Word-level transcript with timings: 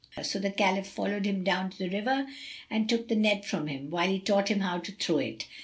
So 0.23 0.39
the 0.39 0.49
Caliph 0.49 0.87
followed 0.87 1.27
him 1.27 1.43
down 1.43 1.69
to 1.69 1.77
the 1.77 1.87
river 1.89 2.25
and 2.71 2.89
took 2.89 3.07
the 3.07 3.15
net 3.15 3.45
from 3.45 3.67
him, 3.67 3.91
whilst 3.91 4.09
he 4.09 4.19
taught 4.19 4.49
him 4.49 4.61
how 4.61 4.79
to 4.79 4.91
throw 4.93 5.19
it. 5.19 5.45